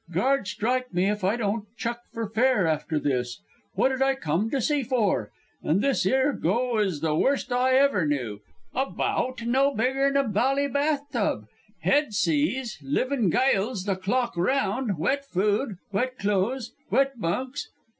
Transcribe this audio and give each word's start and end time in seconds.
Gard 0.11 0.47
strike 0.47 0.91
me 0.91 1.11
if 1.11 1.23
I 1.23 1.35
don't 1.35 1.65
chuck 1.77 2.01
fer 2.11 2.27
fair 2.27 2.65
after 2.65 2.97
this. 2.97 3.39
Wot'd 3.75 4.01
I 4.01 4.15
come 4.15 4.49
to 4.49 4.59
sea 4.59 4.81
fer 4.81 5.29
an' 5.63 5.81
this 5.81 6.07
'ere 6.07 6.33
go 6.33 6.79
is 6.79 7.01
the 7.01 7.13
worst 7.13 7.51
I 7.51 7.75
ever 7.75 8.07
knew 8.07 8.39
a 8.73 8.87
baoat 8.87 9.45
no 9.45 9.75
bigger'n 9.75 10.17
a 10.17 10.27
bally 10.27 10.67
bath 10.67 11.03
tub, 11.11 11.45
head 11.81 12.15
seas, 12.15 12.79
livin' 12.81 13.29
gyles 13.31 13.83
the 13.83 13.95
clock 13.95 14.35
'round, 14.35 14.97
wet 14.97 15.23
food, 15.23 15.75
wet 15.91 16.17
clothes, 16.17 16.73
wet 16.89 17.19
bunks. 17.19 17.69